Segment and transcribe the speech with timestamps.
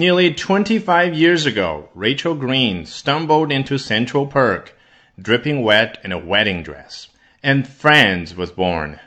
[0.00, 4.74] Nearly 25 years ago, Rachel Green stumbled into Central Perk,
[5.20, 7.08] dripping wet in a wedding dress,
[7.42, 8.98] and Friends was born.